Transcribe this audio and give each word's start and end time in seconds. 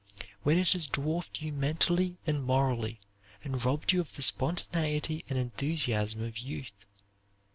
When 0.41 0.57
it 0.57 0.71
has 0.71 0.87
dwarfed 0.87 1.43
you 1.43 1.53
mentally 1.53 2.17
and 2.25 2.43
morally, 2.43 3.01
and 3.43 3.63
robbed 3.63 3.93
you 3.93 4.01
of 4.01 4.15
the 4.15 4.23
spontaneity 4.23 5.23
and 5.29 5.37
enthusiasm 5.37 6.23
of 6.23 6.39
youth. 6.39 6.73